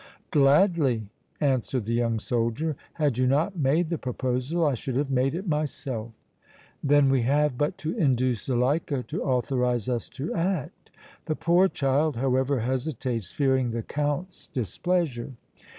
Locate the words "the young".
1.85-2.19